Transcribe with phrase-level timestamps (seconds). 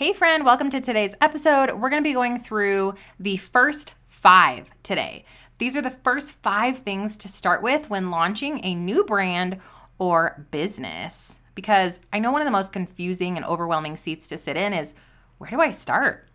[0.00, 1.72] Hey, friend, welcome to today's episode.
[1.74, 5.26] We're going to be going through the first five today.
[5.58, 9.58] These are the first five things to start with when launching a new brand
[9.98, 11.40] or business.
[11.54, 14.94] Because I know one of the most confusing and overwhelming seats to sit in is
[15.36, 16.26] where do I start?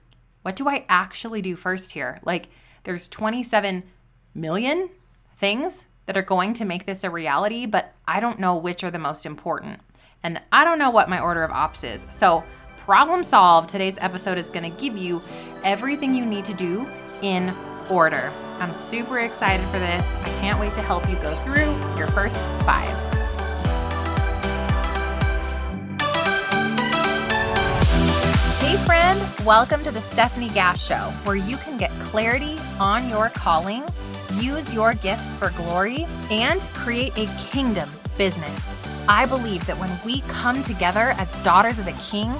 [0.43, 2.19] What do I actually do first here?
[2.23, 2.49] Like,
[2.83, 3.81] there's 27
[4.35, 4.91] million
[5.37, 8.91] things that are going to make this a reality, but I don't know which are
[8.91, 9.79] the most important.
[10.21, 12.05] And I don't know what my order of ops is.
[12.11, 12.43] So,
[12.85, 13.67] problem solved.
[13.67, 15.19] Today's episode is going to give you
[15.63, 16.87] everything you need to do
[17.23, 17.49] in
[17.89, 18.31] order.
[18.59, 20.05] I'm super excited for this.
[20.17, 22.95] I can't wait to help you go through your first five.
[28.59, 33.29] Hey, friend, welcome to the Stefanie Gass Show, where you can get clarity on your
[33.29, 33.83] calling,
[34.35, 38.71] use your gifts for glory, and create a kingdom business.
[39.07, 42.31] I believe that when we come together as daughters of the King,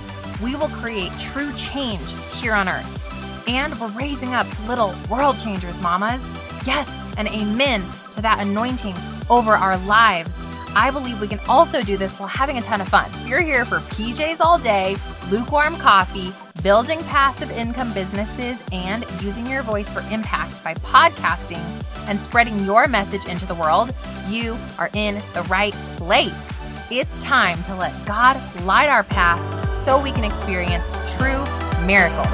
[0.42, 2.02] we will create true change
[2.34, 3.48] here on earth.
[3.48, 6.26] And we're raising up little world changers, mamas.
[6.66, 7.84] Yes, and amen
[8.14, 8.96] to that anointing
[9.30, 10.42] over our lives.
[10.76, 13.10] I believe we can also do this while having a ton of fun.
[13.26, 14.98] You're here for PJs all day,
[15.30, 21.64] lukewarm coffee, building passive income businesses, and using your voice for impact by podcasting
[22.08, 23.94] and spreading your message into the world.
[24.28, 26.55] You are in the right place.
[26.92, 31.44] It's time to let God light our path so we can experience true
[31.84, 32.28] miracles.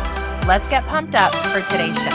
[0.46, 2.10] Let's get pumped up for today's show.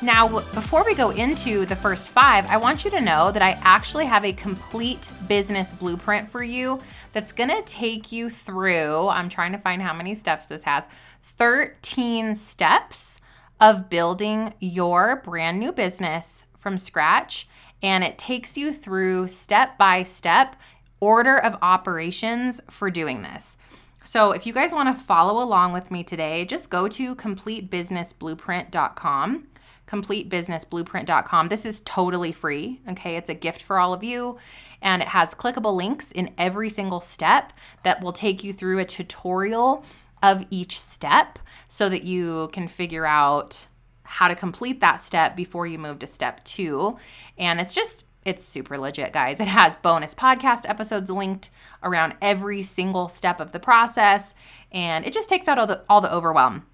[0.00, 3.58] Now, before we go into the first five, I want you to know that I
[3.62, 6.80] actually have a complete business blueprint for you
[7.12, 9.08] that's gonna take you through.
[9.08, 10.86] I'm trying to find how many steps this has
[11.24, 13.20] 13 steps
[13.60, 17.46] of building your brand new business from scratch.
[17.80, 20.56] And it takes you through step by step
[20.98, 23.56] order of operations for doing this.
[24.02, 29.46] So, if you guys want to follow along with me today, just go to completebusinessblueprint.com
[29.86, 31.48] completebusinessblueprint.com.
[31.48, 32.80] This is totally free.
[32.90, 33.14] Okay.
[33.14, 34.36] It's a gift for all of you.
[34.82, 37.52] And it has clickable links in every single step
[37.84, 39.84] that will take you through a tutorial
[40.24, 41.38] of each step
[41.68, 43.68] so that you can figure out
[44.06, 46.96] how to complete that step before you move to step two.
[47.36, 49.40] And it's just, it's super legit, guys.
[49.40, 51.50] It has bonus podcast episodes linked
[51.82, 54.34] around every single step of the process,
[54.72, 56.66] and it just takes out all the all the overwhelm.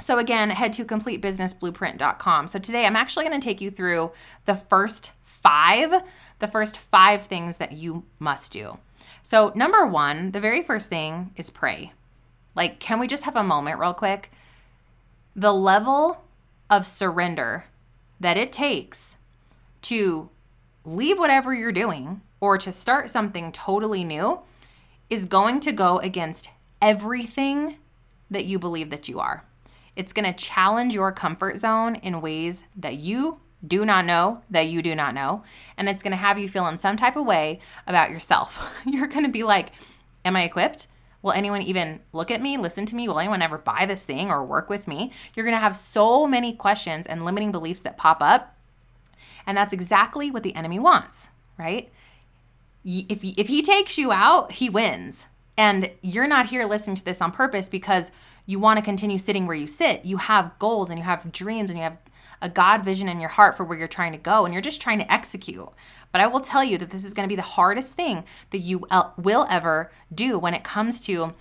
[0.00, 2.48] So, again, head to completebusinessblueprint.com.
[2.48, 4.12] So, today I'm actually going to take you through
[4.44, 6.02] the first five,
[6.38, 8.78] the first five things that you must do.
[9.22, 11.92] So, number one, the very first thing is pray.
[12.54, 14.30] Like, can we just have a moment, real quick?
[15.34, 16.23] The level
[16.70, 17.66] of surrender
[18.20, 19.16] that it takes
[19.82, 20.30] to
[20.84, 24.40] leave whatever you're doing or to start something totally new
[25.10, 27.76] is going to go against everything
[28.30, 29.44] that you believe that you are.
[29.96, 34.68] It's going to challenge your comfort zone in ways that you do not know that
[34.68, 35.42] you do not know.
[35.76, 38.70] And it's going to have you feel in some type of way about yourself.
[38.84, 39.70] You're going to be like,
[40.24, 40.86] Am I equipped?
[41.24, 43.08] Will anyone even look at me, listen to me?
[43.08, 45.10] Will anyone ever buy this thing or work with me?
[45.34, 48.54] You're going to have so many questions and limiting beliefs that pop up.
[49.46, 51.90] And that's exactly what the enemy wants, right?
[52.84, 55.28] If he, if he takes you out, he wins.
[55.56, 58.10] And you're not here listening to this on purpose because
[58.44, 60.04] you want to continue sitting where you sit.
[60.04, 61.96] You have goals and you have dreams and you have
[62.42, 64.80] a God vision in your heart for where you're trying to go and you're just
[64.80, 65.68] trying to execute.
[66.12, 68.58] But I will tell you that this is going to be the hardest thing that
[68.58, 68.86] you
[69.16, 71.32] will ever do when it comes to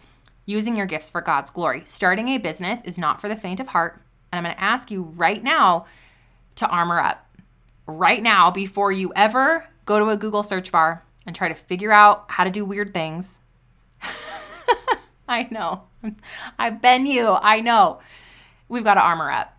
[0.46, 1.84] using your gifts for God's glory.
[1.86, 4.02] Starting a business is not for the faint of heart.
[4.32, 5.86] And I'm going to ask you right now
[6.56, 7.30] to armor up.
[7.86, 11.92] Right now, before you ever go to a Google search bar and try to figure
[11.92, 13.42] out how to do weird things.
[15.28, 15.84] I know.
[16.60, 17.28] I've been you.
[17.28, 18.00] I know.
[18.68, 19.53] We've got to armor up.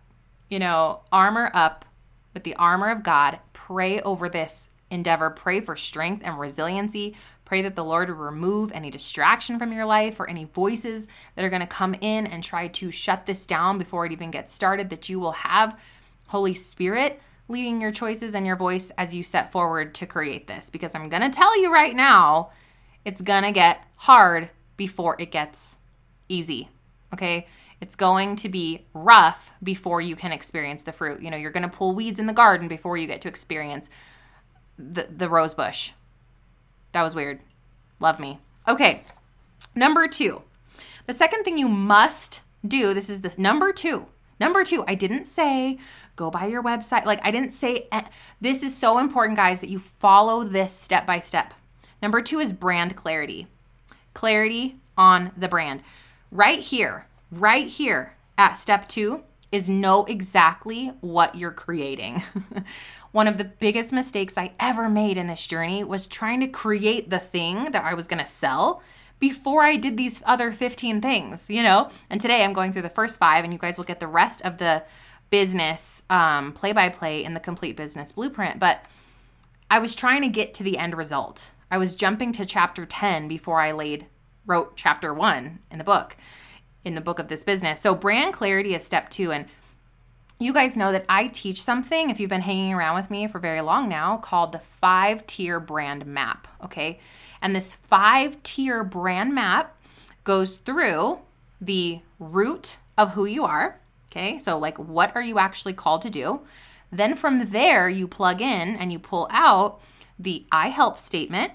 [0.49, 1.85] You know, armor up
[2.33, 3.39] with the armor of God.
[3.53, 5.29] Pray over this endeavor.
[5.29, 7.15] Pray for strength and resiliency.
[7.45, 11.45] Pray that the Lord will remove any distraction from your life or any voices that
[11.45, 14.53] are going to come in and try to shut this down before it even gets
[14.53, 15.79] started, that you will have
[16.27, 20.71] Holy Spirit leading your choices and your voice as you set forward to create this.
[20.71, 22.51] Because I'm going to tell you right now,
[23.03, 25.77] it's going to get hard before it gets
[26.27, 26.69] easy.
[27.13, 27.47] Okay.
[27.85, 31.21] It's going to be rough before you can experience the fruit.
[31.21, 33.91] You know, you're going to pull weeds in the garden before you get to experience
[34.79, 35.91] the, the rose bush.
[36.93, 37.41] That was weird.
[37.99, 38.39] Love me.
[38.67, 39.03] Okay.
[39.75, 40.41] Number two.
[41.05, 44.07] The second thing you must do, this is the number two.
[44.39, 45.77] Number two, I didn't say
[46.15, 47.05] go by your website.
[47.05, 48.01] Like, I didn't say eh.
[48.41, 51.53] this is so important, guys, that you follow this step by step.
[52.01, 53.45] Number two is brand clarity.
[54.15, 55.83] clarity on the brand.
[56.31, 57.05] Right here,
[57.39, 62.23] right here at step two is know exactly what you're creating.
[63.11, 67.09] One of the biggest mistakes I ever made in this journey was trying to create
[67.09, 68.81] the thing that I was gonna sell
[69.19, 71.89] before I did these other 15 things, you know?
[72.09, 74.41] And today I'm going through the first five, and you guys will get the rest
[74.41, 74.83] of the
[75.29, 78.59] business play by play in the complete business blueprint.
[78.59, 78.85] But
[79.71, 81.51] I was trying to get to the end result.
[81.71, 84.05] I was jumping to chapter 10 before I laid
[84.45, 86.15] wrote chapter 1 in the book
[86.85, 87.81] in the book of this business.
[87.81, 89.47] So brand clarity is step 2 and
[90.39, 93.39] you guys know that I teach something if you've been hanging around with me for
[93.39, 96.99] very long now called the 5-tier brand map, okay?
[97.41, 99.77] And this 5-tier brand map
[100.23, 101.19] goes through
[101.61, 103.79] the root of who you are,
[104.11, 104.39] okay?
[104.39, 106.41] So like what are you actually called to do?
[106.91, 109.81] Then from there, you plug in and you pull out
[110.19, 111.53] the I help statement,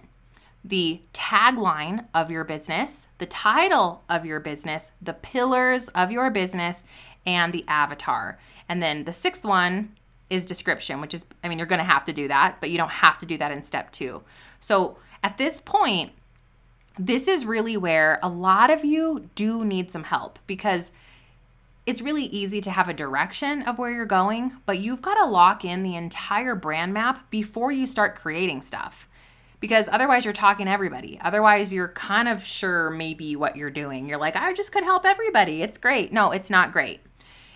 [0.65, 6.85] the tagline of your business, the title of your business, the pillars of your business,
[7.25, 8.39] and the avatar.
[8.69, 9.97] And then the sixth one
[10.29, 12.91] is description, which is, I mean, you're to have to do that, but you don't
[12.91, 14.23] have to do that in step two.
[14.61, 16.13] So at this point,
[16.99, 20.93] this is really where a lot of you do need some help because
[21.87, 25.25] it's really easy to have a direction of where you're going, but you've got to
[25.25, 29.09] lock in the entire brand map before you start creating stuff.
[29.61, 31.19] Because otherwise, you're talking to everybody.
[31.23, 34.07] Otherwise, you're kind of sure maybe what you're doing.
[34.07, 35.63] You're like, I just could help everybody.
[35.63, 36.13] It's great.
[36.13, 37.01] No, it's not great.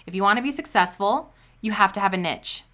[0.06, 2.64] If you want to be successful, you have to have a niche.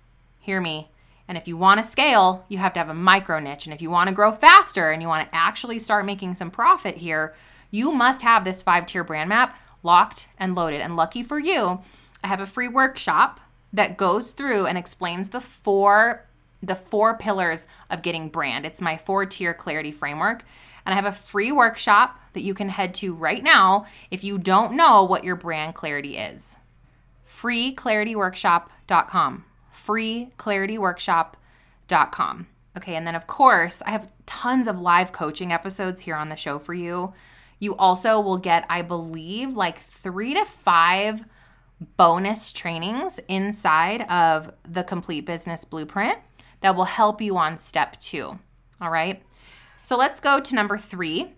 [0.40, 0.90] Hear me.
[1.28, 3.66] And if you want to scale, you have to have a micro niche.
[3.66, 6.50] And if you want to grow faster and you want to actually start making some
[6.50, 7.36] profit here,
[7.70, 10.80] you must have this five tier brand map locked and loaded.
[10.80, 11.80] And lucky for you,
[12.24, 13.38] I have a free workshop
[13.72, 16.26] that goes through and explains the four
[16.62, 18.66] the four pillars of getting brand.
[18.66, 20.44] It's my four tier clarity framework.
[20.84, 24.38] And I have a free workshop that you can head to right now if you
[24.38, 26.56] don't know what your brand clarity is.
[27.26, 29.44] freeclarityworkshop.com.
[29.74, 32.46] freeclarityworkshop.com.
[32.76, 36.36] Okay, and then of course, I have tons of live coaching episodes here on the
[36.36, 37.12] show for you.
[37.58, 41.24] You also will get, I believe, like three to five
[41.96, 46.18] bonus trainings inside of the Complete Business Blueprint
[46.60, 48.38] that will help you on step two.
[48.80, 49.22] All right.
[49.82, 51.32] So let's go to number three.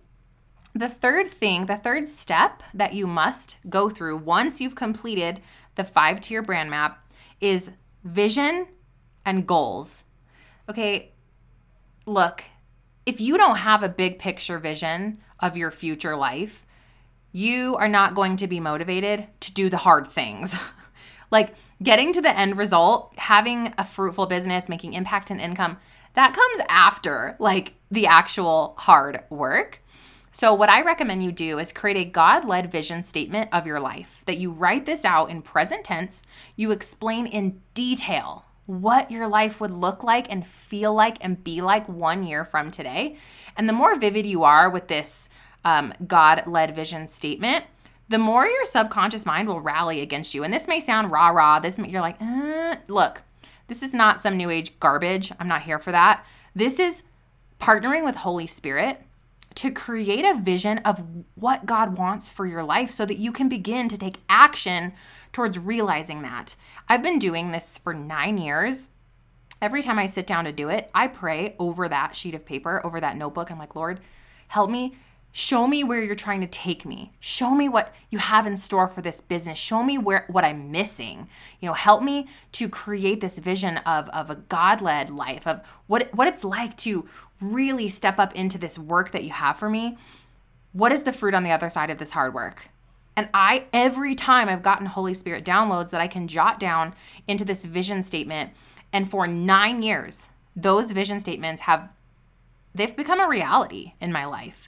[0.73, 5.41] The third thing, the third step that you must go through once you've completed
[5.75, 7.71] the five tier brand map is
[8.03, 8.67] vision
[9.25, 10.03] and goals.
[10.69, 11.11] Okay.
[12.05, 12.43] Look,
[13.05, 16.65] if you don't have a big picture vision of your future life,
[17.31, 20.55] you are not going to be motivated to do the hard things.
[21.33, 25.77] like getting to the end result, having a fruitful business, making impact and income,
[26.13, 29.81] that comes after like the actual hard work.
[30.31, 33.79] So, what I recommend you do is create a God led vision statement of your
[33.79, 36.23] life, that you write this out in present tense.
[36.55, 41.61] You explain in detail what your life would look like and feel like and be
[41.61, 43.17] like one year from today.
[43.57, 45.29] And the more vivid you are with this
[45.65, 47.65] um, God led vision statement,
[48.09, 50.43] the more your subconscious mind will rally against you.
[50.43, 51.59] And this may sound rah rah.
[51.59, 53.21] This you're like, uh, look,
[53.67, 55.31] this is not some new age garbage.
[55.39, 56.25] I'm not here for that.
[56.55, 57.03] This is
[57.59, 59.01] partnering with Holy Spirit
[59.55, 61.03] to create a vision of
[61.35, 64.93] what God wants for your life so that you can begin to take action
[65.31, 66.55] towards realizing that.
[66.89, 68.89] I've been doing this for nine years.
[69.61, 72.85] Every time I sit down to do it, I pray over that sheet of paper,
[72.85, 73.49] over that notebook.
[73.49, 74.01] I'm like, Lord,
[74.47, 74.95] help me
[75.35, 78.87] show me where you're trying to take me show me what you have in store
[78.87, 81.27] for this business show me where what i'm missing
[81.59, 86.13] you know help me to create this vision of of a god-led life of what
[86.13, 87.07] what it's like to
[87.41, 89.97] really step up into this work that you have for me
[90.71, 92.69] what is the fruit on the other side of this hard work
[93.15, 96.95] and I, every time I've gotten Holy Spirit downloads that I can jot down
[97.27, 98.51] into this vision statement.
[98.91, 101.89] And for nine years, those vision statements have,
[102.73, 104.67] they've become a reality in my life.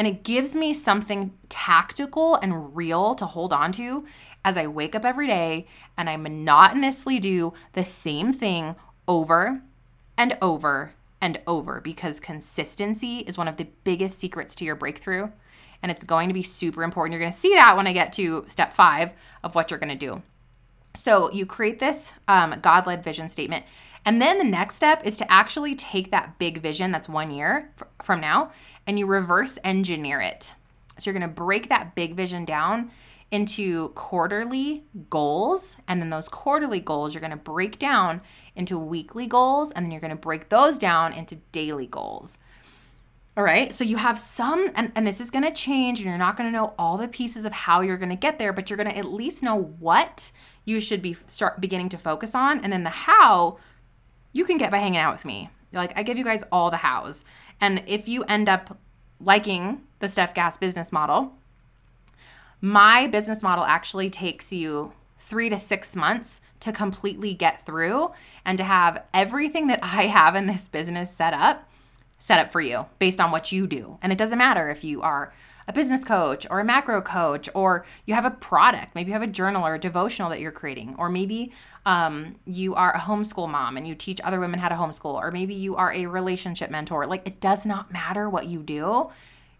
[0.00, 4.06] And it gives me something tactical and real to hold on to
[4.46, 8.76] as I wake up every day and I monotonously do the same thing
[9.06, 9.60] over
[10.16, 15.28] and over and over because consistency is one of the biggest secrets to your breakthrough.
[15.82, 17.12] And it's going to be super important.
[17.12, 19.12] You're going to see that when I get to step five
[19.44, 20.22] of what you're going to do.
[20.94, 23.66] So you create this um, God led vision statement.
[24.06, 27.70] And then the next step is to actually take that big vision that's one year
[27.78, 28.50] f- from now
[28.90, 30.52] and you reverse engineer it.
[30.98, 32.90] So you're going to break that big vision down
[33.30, 35.76] into quarterly goals.
[35.86, 38.20] And then those quarterly goals you're going to break down
[38.56, 39.70] into weekly goals.
[39.70, 42.40] And then you're going to break those down into daily goals.
[43.36, 43.72] All right.
[43.72, 46.48] So you have some, and, and this is going to change, and you're not going
[46.48, 48.90] to know all the pieces of how you're going to get there, but you're going
[48.90, 50.32] to at least know what
[50.64, 52.58] you should be start beginning to focus on.
[52.64, 53.58] And then the how
[54.32, 55.48] you can get by hanging out with me.
[55.72, 57.24] Like I give you guys all the hows.
[57.60, 58.78] And if you end up
[59.20, 61.34] liking the Stef Gass business model,
[62.60, 68.10] my business model actually takes you three to six months to completely get through
[68.44, 71.70] and to have everything that I have in this business set up,
[72.18, 73.98] set up for you based on what you do.
[74.02, 75.32] And it doesn't matter if you are
[75.68, 79.22] a business coach or a macro coach, or you have a product, maybe you have
[79.22, 81.52] a journal or a devotional that you're creating, or maybe
[81.86, 85.30] um, you are a homeschool mom and you teach other women how to homeschool, or
[85.30, 87.06] maybe you are a relationship mentor.
[87.06, 89.10] Like it does not matter what you do.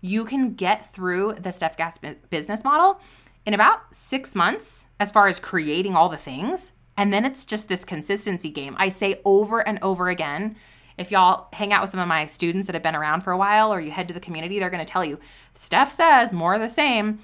[0.01, 1.99] You can get through the Stef Gass
[2.31, 3.01] business model
[3.47, 6.73] in about six months as far as creating all the things.
[6.97, 8.77] And then it's just this consistency game.
[8.79, 10.57] I say over and over again
[11.01, 13.37] if y'all hang out with some of my students that have been around for a
[13.37, 15.19] while or you head to the community, they're going to tell you,
[15.55, 17.21] Stef says more of the same,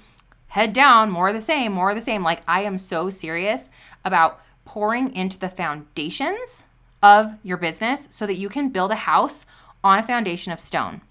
[0.47, 2.23] head down, more of the same, more of the same.
[2.23, 3.69] Like I am so serious
[4.03, 6.63] about pouring into the foundations
[7.03, 9.45] of your business so that you can build a house
[9.83, 11.01] on a foundation of stone.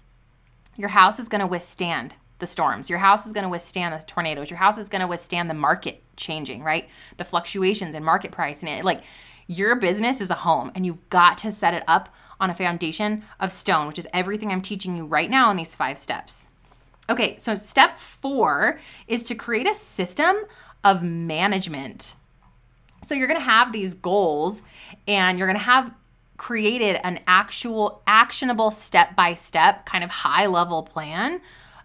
[0.75, 2.89] Your house is going to withstand the storms.
[2.89, 4.51] Your house is going to withstand the tornadoes.
[4.51, 6.89] Your house is going to withstand the market changing, right?
[7.15, 9.03] The fluctuations in market price and it like
[9.47, 13.23] your business is a home and you've got to set it up on a foundation
[13.39, 16.47] of stone, which is everything I'm teaching you right now in these five steps.
[17.09, 20.35] Okay, so step four is to create a system
[20.83, 22.15] of management.
[23.01, 24.61] So you're gonna have these goals
[25.07, 25.93] and you're gonna have
[26.35, 31.41] created an actual actionable step by step kind of high level plan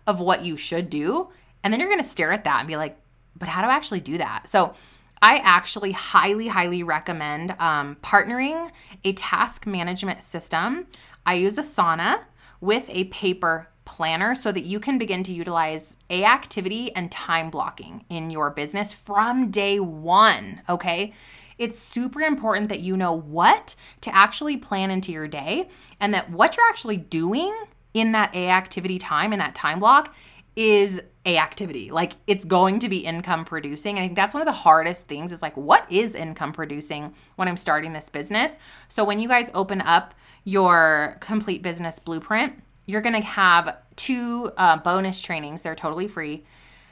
[0.07, 1.29] of what you should do.
[1.63, 2.99] And then you're gonna stare at that and be like,
[3.37, 4.49] but how do I actually do that?
[4.49, 4.75] So
[5.23, 8.73] I actually highly, highly recommend um, partnering
[9.05, 10.89] a task management system.
[11.25, 12.25] I use Asana
[12.61, 17.51] with a paper planner so that you can begin to utilize a activity and time
[17.51, 21.13] blocking in your business from day one, okay?
[21.57, 25.69] It's super important that you know what to actually plan into your day
[26.01, 27.55] and that what you're actually doing
[27.95, 30.15] in that A activity time in that time block
[30.57, 31.91] is a activity.
[31.91, 33.99] Like it's going to be income producing.
[33.99, 37.49] I think that's one of the hardest things is like what is income producing when
[37.49, 38.59] i'm starting this business?
[38.89, 40.15] So when you guys open up
[40.45, 46.45] your complete business blueprint you're going to have two uh, bonus trainings they're totally free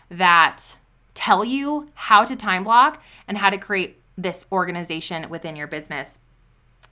[0.08, 0.76] that
[1.14, 6.18] tell you how to time block and how to create this organization within your business.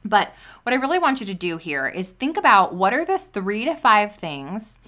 [0.05, 3.19] But what i really want you to do here is think about what are the
[3.19, 4.79] three to five things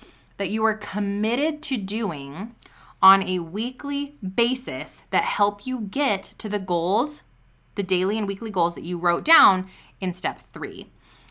[0.41, 2.55] that you are committed to doing
[3.03, 7.23] on a weekly basis that help you get to the goals,
[7.75, 9.69] the daily and weekly goals that you wrote down
[10.01, 10.87] in step three.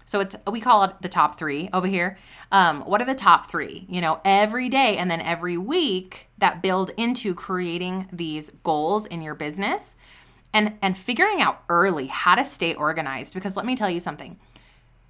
[0.06, 2.20] So it's we call it the top three over here.
[2.51, 3.88] Um, what are the top three?
[3.89, 9.24] You know, every day and then every week that build into creating these goals in
[9.24, 9.96] your business
[10.54, 13.34] and and figuring out early how to stay organized.
[13.34, 14.38] Because let me tell you something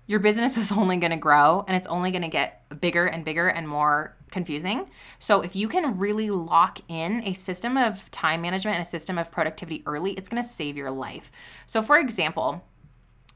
[0.10, 3.24] your business is only going to grow and it's only going to get bigger and
[3.24, 4.90] bigger and more confusing.
[5.20, 9.20] So, if you can really lock in a system of time management and a system
[9.20, 11.32] of productivity early, it's going to save your life.
[11.68, 12.66] So, for example,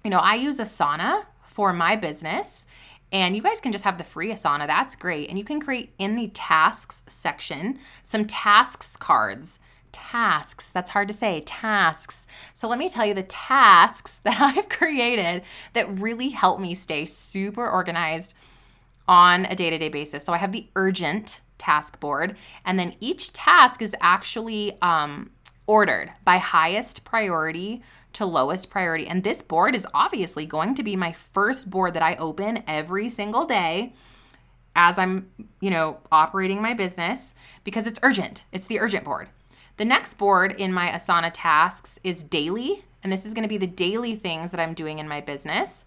[0.04, 2.66] you know, I use Asana for my business.
[3.12, 4.66] And you guys can just have the free Asana.
[4.66, 5.30] That's great.
[5.30, 9.60] And you can create in the tasks section some tasks cards
[9.94, 10.70] tasks.
[10.70, 11.42] That's hard to say.
[11.42, 12.28] Tasks.
[12.54, 17.06] So let me tell you the tasks that I've created that really help me stay
[17.06, 18.34] super organized
[19.08, 20.26] on a day to day basis.
[20.26, 22.36] So I have the urgent task board,
[22.66, 25.32] and then each task is actually um,
[25.68, 27.82] ordered by highest priority
[28.14, 29.08] to lowest priority.
[29.08, 33.10] And this board is obviously going to be my first board that I open every
[33.10, 33.94] single day
[34.76, 37.34] as I'm, you know, operating my business
[37.64, 38.44] because it's urgent.
[38.52, 39.30] It's the urgent board.
[39.78, 43.58] The next board in my Asana tasks is daily, and this is going to be
[43.58, 45.86] the daily things that I'm doing in my business.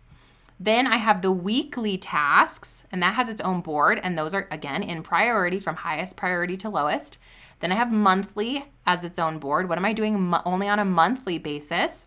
[0.58, 4.48] Then I have the weekly tasks, and that has its own board, and those are
[4.50, 7.18] again in priority from highest priority to lowest.
[7.60, 9.68] Then I have monthly as its own board.
[9.68, 12.06] What am I doing mo- only on a monthly basis?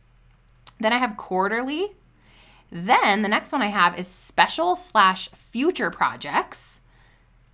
[0.80, 1.96] Then I have quarterly.
[2.72, 6.79] Then the next one I have is special slash future projects.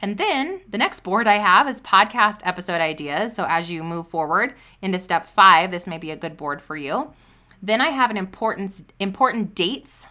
[0.06, 3.34] And then the next board I have is podcast episode ideas.
[3.34, 6.78] So as you move forward into step five, this may be a good board for
[6.78, 7.12] you.
[7.64, 10.06] Then I have an important important dates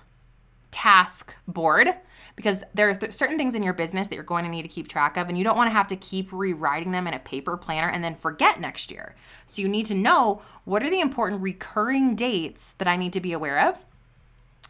[0.72, 1.90] task board
[2.34, 5.16] because there's certain things in your business that you're going to need to keep track
[5.16, 7.88] of and you don't want to have to keep rewriting them in a paper planner
[7.88, 9.14] and then forget next year.
[9.46, 13.20] So you need to know what are the important recurring dates that I need to
[13.20, 13.84] be aware of.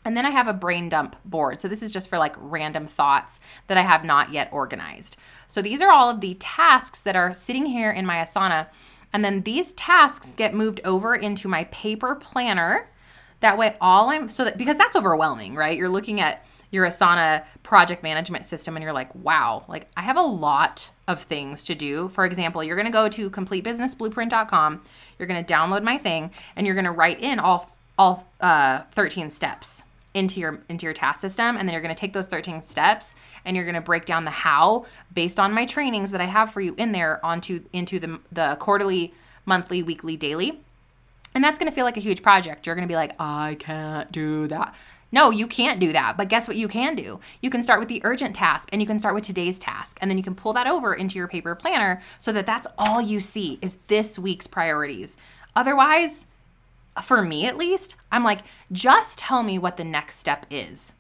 [0.05, 1.61] And then I have a brain dump board.
[1.61, 5.17] So this is just for like random thoughts that I have not yet organized.
[5.49, 8.67] So these are all of the tasks that are sitting here in my Asana.
[9.13, 12.89] And then these tasks get moved over into my paper planner.
[13.41, 15.77] That way, all I'm so that because that's overwhelming, right?
[15.77, 20.17] You're looking at your Asana project management system and you're like, wow, like I have
[20.17, 22.09] a lot of things to do.
[22.09, 24.83] For example, you're going to go to completebusinessblueprint.com,
[25.19, 28.81] you're going to download my thing, and you're going to write in all all uh,
[28.91, 29.84] 13 steps
[30.15, 33.15] into your into your task system and then you're going to take those 13 steps
[33.45, 36.53] and you're going to break down the how based on my trainings that I have
[36.53, 39.13] for you in there onto into the the quarterly,
[39.45, 40.61] monthly, weekly, daily.
[41.35, 42.65] And that's going to feel like a huge project.
[42.65, 44.75] You're going to be like, "I can't do that."
[45.11, 46.17] No, you can't do that.
[46.17, 47.21] But guess what you can do?
[47.41, 49.97] You can start with the urgent task and you can start with today's task.
[50.01, 53.01] And then you can pull that over into your paper planner so that that's all
[53.01, 55.17] you see is this week's priorities.
[55.55, 56.27] Otherwise,
[57.03, 60.93] for me at least, I'm like, just tell me what the next step is.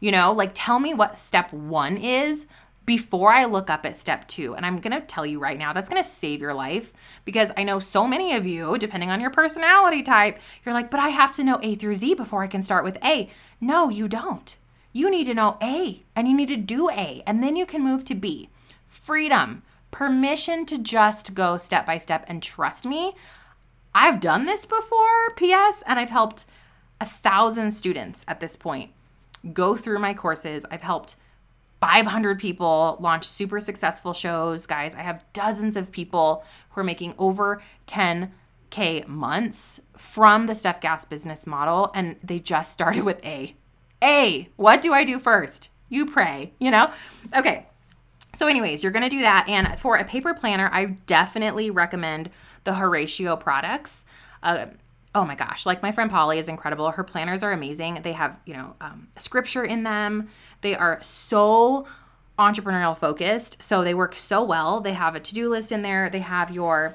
[0.00, 2.46] You know, like tell me what step one is
[2.86, 4.54] before I look up at step two.
[4.54, 6.92] And I'm gonna tell you right now, that's gonna save your life
[7.24, 10.98] because I know so many of you, depending on your personality type, you're like, but
[11.00, 13.28] I have to know A through Z before I can start with A.
[13.60, 14.56] No, you don't.
[14.92, 17.84] You need to know A and you need to do A, and then you can
[17.84, 18.48] move to B.
[18.86, 23.14] Freedom, permission to just go step by step and trust me.
[24.00, 26.44] I've done this before, PS, and I've helped
[27.00, 28.92] a thousand students at this point
[29.52, 30.64] go through my courses.
[30.70, 31.16] I've helped
[31.80, 34.66] 500 people launch super successful shows.
[34.66, 40.80] Guys, I have dozens of people who are making over 10K months from the Stef
[40.80, 43.56] Gass business model, and they just started with A.
[44.00, 45.70] A, what do I do first?
[45.88, 46.92] You pray, you know?
[47.36, 47.66] Okay.
[48.32, 49.48] So, anyways, you're gonna do that.
[49.48, 52.30] And for a paper planner, I definitely recommend
[52.68, 54.04] the Horacio products.
[54.42, 54.66] Uh,
[55.14, 56.90] oh my gosh, like my friend Polly is incredible.
[56.90, 58.00] Her planners are amazing.
[58.02, 60.28] They have, you know, um, scripture in them.
[60.60, 61.86] They are so
[62.38, 63.62] entrepreneurial focused.
[63.62, 64.80] So they work so well.
[64.80, 66.10] They have a to do list in there.
[66.10, 66.94] They have your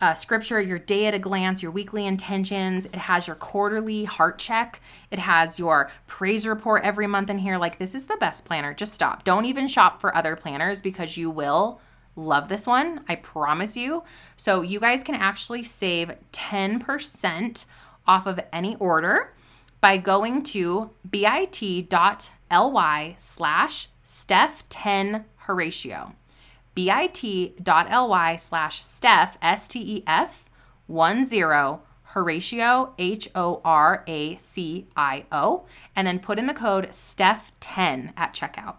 [0.00, 2.86] uh, scripture, your day at a glance, your weekly intentions.
[2.86, 4.80] It has your quarterly heart check.
[5.10, 7.58] It has your praise report every month in here.
[7.58, 8.72] Like, this is the best planner.
[8.74, 9.24] Just stop.
[9.24, 11.80] Don't even shop for other planners because you will
[12.16, 13.04] love this one.
[13.08, 14.02] I promise you.
[14.36, 17.64] So, you guys can actually save 10%
[18.06, 19.32] off of any order
[19.80, 21.54] by going to bit.ly
[23.18, 26.12] slash Stef10 Horacio.
[26.74, 30.44] bit.ly slash Stef, S T E F
[30.86, 36.54] 1 0 Horacio, H O R A C I O, and then put in the
[36.54, 38.76] code STEF10 at checkout.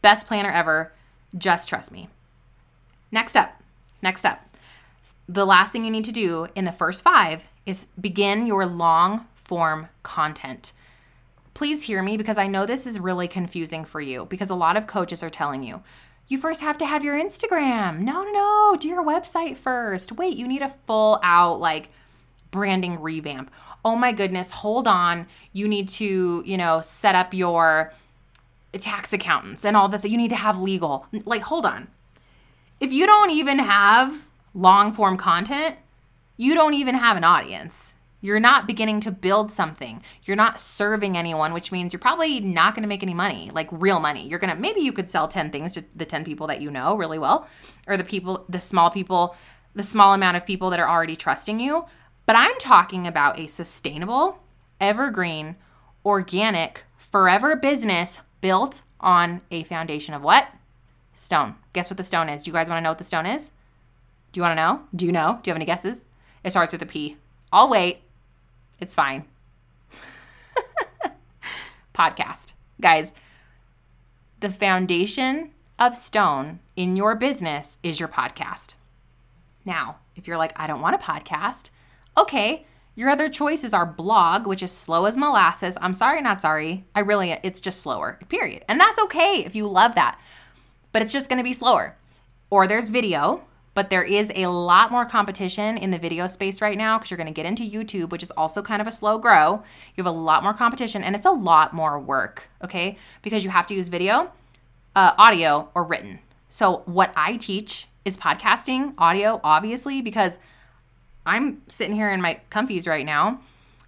[0.00, 0.92] Best planner ever.
[1.36, 2.08] Just trust me.
[3.12, 3.62] Next up,
[4.02, 4.56] next up.
[5.28, 9.26] The last thing you need to do in the first five is begin your long
[9.34, 10.72] form content.
[11.54, 14.78] Please hear me because I know this is really confusing for you because a lot
[14.78, 15.82] of coaches are telling you,
[16.28, 18.00] you first have to have your Instagram.
[18.00, 18.76] No, no, no.
[18.80, 20.12] Do your website first.
[20.12, 21.90] Wait, you need a full out like
[22.50, 23.50] branding revamp.
[23.84, 25.26] Oh my goodness, hold on.
[25.52, 27.92] You need to, you know, set up your
[28.72, 30.08] tax accountants and all that.
[30.08, 31.06] You need to have legal.
[31.26, 31.88] Like, hold on.
[32.82, 35.76] If you don't even have long form content,
[36.36, 37.94] you don't even have an audience.
[38.20, 40.02] You're not beginning to build something.
[40.24, 43.68] You're not serving anyone, which means you're probably not going to make any money, like
[43.70, 44.26] real money.
[44.26, 46.72] You're going to maybe you could sell 10 things to the 10 people that you
[46.72, 47.46] know really well
[47.86, 49.36] or the people the small people,
[49.76, 51.84] the small amount of people that are already trusting you.
[52.26, 54.40] But I'm talking about a sustainable,
[54.80, 55.54] evergreen,
[56.04, 60.48] organic, forever business built on a foundation of what?
[61.22, 61.54] Stone.
[61.72, 62.42] Guess what the stone is?
[62.42, 63.52] Do you guys want to know what the stone is?
[64.32, 64.82] Do you want to know?
[64.92, 65.38] Do you know?
[65.40, 66.04] Do you have any guesses?
[66.42, 67.16] It starts with a P.
[67.52, 68.00] I'll wait.
[68.80, 69.26] It's fine.
[71.94, 72.54] Podcast.
[72.80, 73.12] Guys,
[74.40, 78.74] the foundation of stone in your business is your podcast.
[79.64, 81.70] Now, if you're like, I don't want a podcast,
[82.18, 85.78] okay, your other choices are blog, which is slow as molasses.
[85.80, 86.84] I'm sorry, not sorry.
[86.96, 88.64] I really, it's just slower, period.
[88.68, 90.18] And that's okay if you love that,
[90.92, 91.96] but it's just gonna be slower.
[92.50, 93.42] Or there's video,
[93.74, 97.16] but there is a lot more competition in the video space right now because you're
[97.16, 99.62] going to get into YouTube, which is also kind of a slow grow.
[99.96, 102.98] You have a lot more competition and it's a lot more work, okay?
[103.22, 104.30] Because you have to use video,
[104.94, 106.18] uh, audio, or written.
[106.50, 110.38] So, what I teach is podcasting, audio, obviously, because
[111.24, 113.40] I'm sitting here in my comfies right now.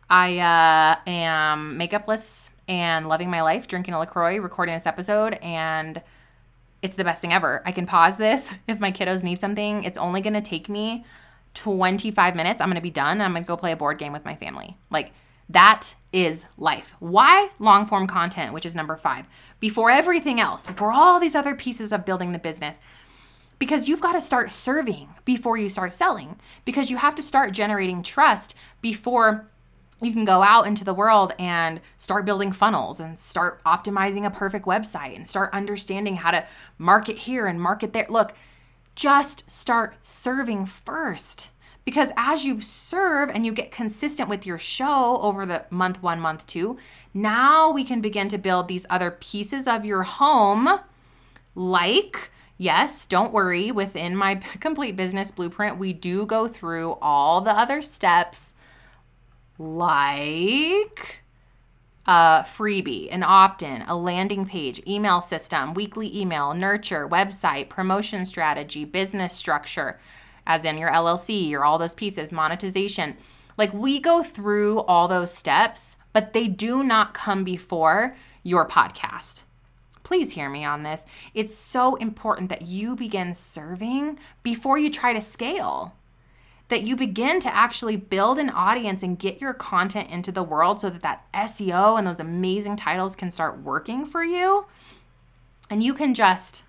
[0.08, 6.00] I uh, am makeupless and loving my life, drinking a LaCroix, recording this episode, and
[6.84, 7.62] it's the best thing ever.
[7.64, 9.82] I can pause this if my kiddos need something.
[9.84, 11.04] It's only going to take me
[11.54, 12.60] 25 minutes.
[12.60, 13.20] I'm going to be done.
[13.20, 14.76] I'm going to go play a board game with my family.
[14.90, 15.12] Like
[15.48, 16.94] that is life.
[17.00, 19.26] Why long form content, which is number five,
[19.60, 22.78] before everything else, before all these other pieces of building the business?
[23.58, 27.52] Because you've got to start serving before you start selling, because you have to start
[27.52, 29.48] generating trust before
[30.00, 34.30] you can go out into the world and start building funnels and start optimizing a
[34.30, 36.46] perfect website and start understanding how to
[36.78, 38.06] market here and market there.
[38.08, 38.34] Look,
[38.94, 41.50] just start serving first.
[41.84, 46.18] Because as you serve and you get consistent with your show over the month one,
[46.18, 46.78] month two,
[47.12, 50.80] now we can begin to build these other pieces of your home,
[51.54, 53.72] like Yes, don't worry.
[53.72, 58.53] Within my complete business blueprint, we do go through all the other steps
[59.58, 61.20] like
[62.06, 68.26] a freebie, an opt in, a landing page, email system, weekly email, nurture, website, promotion
[68.26, 69.98] strategy, business structure,
[70.46, 73.16] as in your LLC, your all those pieces, monetization.
[73.56, 79.44] Like we go through all those steps, but they do not come before your podcast.
[80.02, 81.06] Please hear me on this.
[81.32, 85.94] It's so important that you begin serving before you try to scale
[86.68, 90.80] that you begin to actually build an audience and get your content into the world
[90.80, 94.66] so that that SEO and those amazing titles can start working for you
[95.70, 96.64] and you can just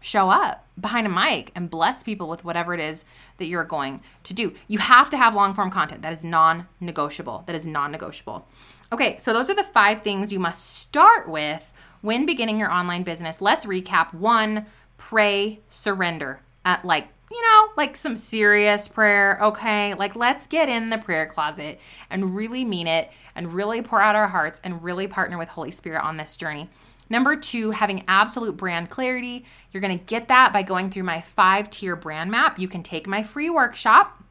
[0.00, 3.04] show up behind a mic and bless people with whatever it is
[3.38, 4.52] that you're going to do.
[4.68, 6.02] You have to have long form content.
[6.02, 7.44] That is non negotiable.
[7.46, 8.46] That is non negotiable.
[8.92, 11.72] Okay, so those are the five things you must start with
[12.02, 13.40] when beginning your online business.
[13.40, 14.12] Let's recap.
[14.12, 14.66] One,
[14.98, 16.40] pray, surrender.
[16.66, 19.94] At like you know, like some serious prayer, okay?
[19.94, 24.14] Like, let's get in the prayer closet and really mean it and really pour out
[24.14, 26.68] our hearts and really partner with Holy Spirit on this journey.
[27.10, 29.44] Number two, having absolute brand clarity.
[29.72, 32.58] You're gonna get that by going through my five tier brand map.
[32.58, 34.22] You can take my free workshop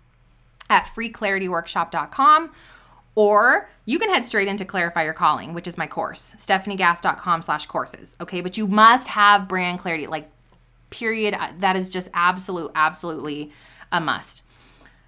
[0.70, 2.52] at freeclarityworkshop.com
[3.16, 7.66] or you can head straight into clarify your calling which is my course stefaniegass.com slash
[7.68, 10.30] courses okay but you must have brand clarity like
[10.94, 11.34] period.
[11.34, 13.52] Uh, that is just absolute, absolutely
[13.92, 14.44] a must.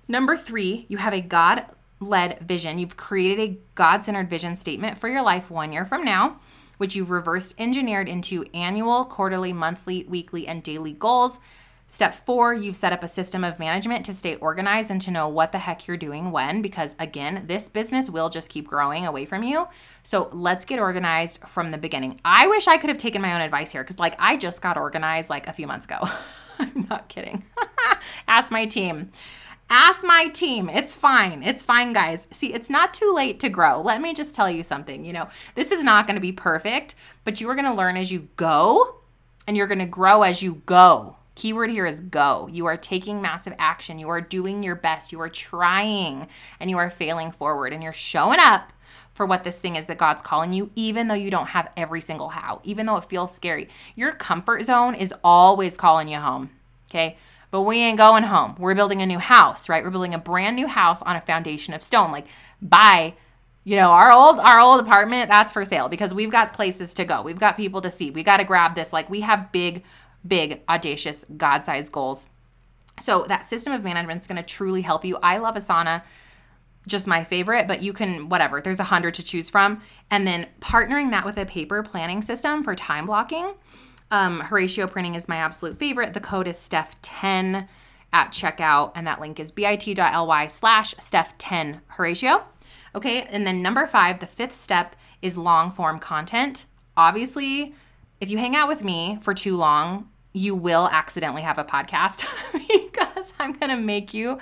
[0.07, 1.65] Number three, you have a God
[1.99, 2.79] led vision.
[2.79, 6.39] You've created a God centered vision statement for your life one year from now,
[6.77, 11.39] which you've reverse engineered into annual, quarterly, monthly, weekly, and daily goals
[11.87, 15.27] Step four, you've set up a system of management to stay organized and to know
[15.27, 19.23] what the heck you're doing when, because again, this business will just keep growing away
[19.23, 19.67] from you.
[20.01, 22.19] So let's get organized from the beginning.
[22.25, 24.77] I wish I could have taken my own advice here because, like, I just got
[24.77, 25.99] organized like a few months ago.
[26.59, 27.45] I'm not kidding.
[28.27, 29.11] Ask my team.
[29.69, 30.69] Ask my team.
[30.69, 31.43] It's fine.
[31.43, 32.25] It's fine, guys.
[32.31, 33.81] See, it's not too late to grow.
[33.81, 35.05] Let me just tell you something.
[35.05, 37.95] You know, this is not going to be perfect, but you are going to learn
[37.95, 39.01] as you go
[39.47, 41.17] and you're going to grow as you go.
[41.35, 42.49] Keyword here is go.
[42.51, 43.99] You are taking massive action.
[43.99, 45.11] You are doing your best.
[45.11, 46.27] You are trying
[46.59, 48.71] and you are failing forward and you're showing up
[49.13, 52.01] for what this thing is that God's calling you, even though you don't have every
[52.01, 53.69] single how, even though it feels scary.
[53.95, 56.49] Your comfort zone is always calling you home.
[56.89, 57.17] Okay.
[57.51, 58.55] But we ain't going home.
[58.59, 59.83] We're building a new house, right?
[59.83, 62.11] We're building a brand new house on a foundation of stone.
[62.11, 62.27] Like,
[62.61, 63.13] buy
[63.65, 67.03] you know our old our old apartment that's for sale because we've got places to
[67.03, 69.83] go we've got people to see we got to grab this like we have big
[70.27, 72.27] big, audacious, God sized goals.
[72.99, 75.17] So that system of management is going to truly help you.
[75.21, 76.03] I love Asana,
[76.87, 79.81] just my favorite, but you can, whatever, there's a hundred to choose from.
[80.09, 83.53] And then partnering that with a paper planning system for time blocking.
[84.11, 86.13] Um, Horacio printing is my absolute favorite.
[86.13, 87.67] The code is Stef10
[88.13, 92.43] at checkout, and that link is bit.ly slash Stef10 Horacio.
[92.93, 96.65] Okay, and then number five, the fifth step is long form content.
[96.95, 97.75] Obviously,
[98.21, 102.25] if you hang out with me for too long, you will accidentally have a podcast
[102.53, 104.37] because I'm going to make you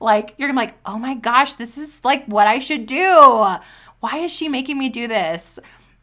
[0.00, 3.56] like, you're gonna be like, oh my gosh, this is like what I should do.
[4.00, 5.58] Why is she making me do this?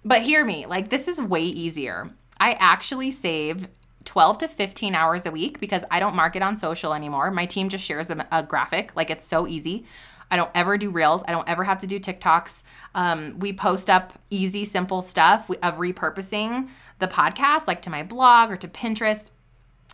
[0.06, 2.12] But hear me, like, this is way easier.
[2.40, 3.68] I actually save
[4.06, 7.32] 12 to 15 hours a week because I don't market on social anymore.
[7.32, 8.96] My team just shares a, a graphic.
[8.96, 9.86] Like, it's so easy.
[10.34, 11.24] I don't ever do reels.
[11.28, 12.64] I don't ever have to do TikToks.
[12.96, 18.50] Um, we post up easy, simple stuff of repurposing the podcast, like to my blog
[18.50, 19.30] or to Pinterest,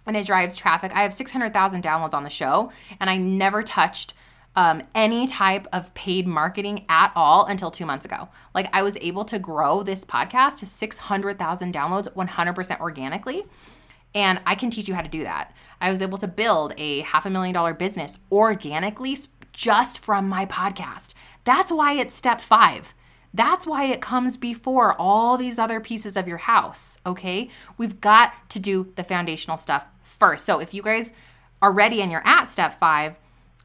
[0.06, 0.96] and it drives traffic.
[0.96, 2.72] I have 600,000 downloads on the show,
[3.02, 4.14] and I never touched
[4.56, 8.30] um, any type of paid marketing at all until two months ago.
[8.56, 13.44] Like, I was able to grow this podcast to 600,000 downloads 100% organically.
[14.16, 15.54] And I can teach you how to do that.
[15.82, 19.18] I was able to build a half a million dollar business organically
[19.60, 21.14] just from my podcast.
[21.44, 22.94] That's why it's step five.
[23.34, 27.50] That's why it comes before all these other pieces of your house, okay?
[27.78, 30.46] We've got to do the foundational stuff first.
[30.46, 31.12] So if you guys
[31.62, 33.20] are ready and you're at step five,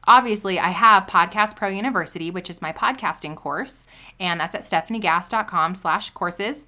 [0.05, 3.85] obviously I have Podcast Pro University, which is my podcasting course,
[4.19, 6.67] and that's at stefaniegass.com slash courses.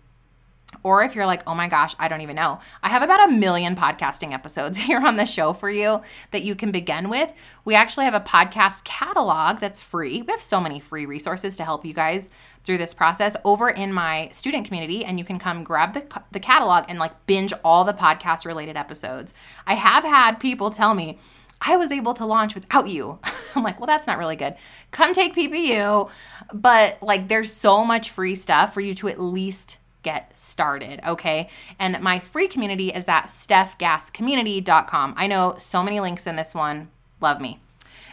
[0.84, 2.60] Or if you're like, oh my gosh, I don't even know.
[2.84, 6.02] I have about a million podcasting episodes here on the show for you
[6.32, 7.34] that you can begin with.
[7.66, 10.22] We actually have a podcast catalog that's free.
[10.22, 12.30] We have so many free resources to help you guys
[12.64, 16.40] through this process over in my student community, and you can come grab the, the
[16.40, 19.34] catalog and like binge all the podcast related episodes.
[19.66, 21.18] I have had people tell me,
[21.62, 23.20] I was able to launch without you.
[23.56, 24.56] I'm like, well, that's not really good.
[24.92, 26.10] Come take PPU.
[26.54, 31.50] But like, there's so much free stuff for you to at least get started, okay?
[31.80, 35.16] And my free community is at stefgasscommunity.com.
[35.18, 36.88] I know so many links in this one.
[37.20, 37.60] Love me.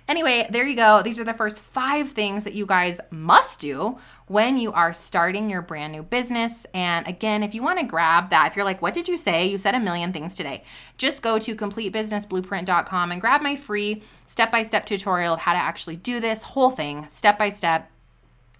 [0.08, 1.02] Anyway, there you go.
[1.02, 5.48] These are the first five things that you guys must do when you are starting
[5.48, 6.66] your brand new business.
[6.74, 9.46] And again, if you want to grab that, if you're like, what did you say?
[9.46, 10.64] You said a million things today.
[10.98, 15.60] Just go to completebusinessblueprint.com and grab my free step by step tutorial of how to
[15.60, 17.88] actually do this whole thing step by step.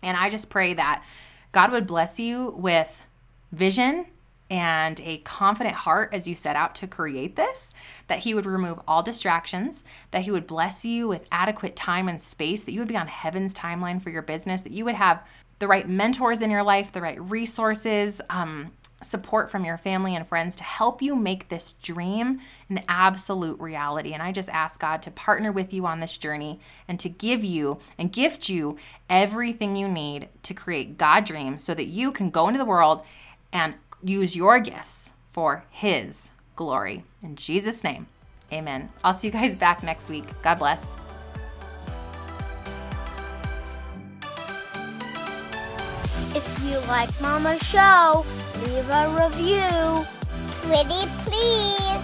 [0.05, 1.03] And I just pray that
[1.51, 3.03] God would bless you with
[3.55, 4.07] vision
[4.51, 7.73] and a confident heart as you set out to create this,
[8.09, 12.21] that He would remove all distractions, that He would bless you with adequate time and
[12.21, 15.23] space, that you would be on heaven's timeline for your business, that you would have
[15.61, 18.73] the right mentors in your life, the right resources, um,
[19.05, 22.41] support from your family and friends to help you make this dream
[22.71, 24.13] an absolute reality.
[24.13, 27.45] And I just ask God to partner with you on this journey and to give
[27.45, 32.31] you and gift you everything you need to create God dreams so that you can
[32.31, 33.03] go into the world
[33.55, 37.05] and use your gifts for His glory.
[37.23, 38.07] In Jesus' name,
[38.53, 38.91] amen.
[39.03, 40.25] I'll see you guys back next week.
[40.43, 40.97] God bless.
[46.37, 48.27] If you like Mama's show,
[48.67, 50.05] leave a review.
[50.63, 52.04] Pretty please.